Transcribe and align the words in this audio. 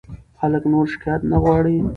خلک 0.39 0.63
نور 0.71 0.85
شکایت 0.93 1.21
نه 1.31 1.37
غواړي. 1.43 1.75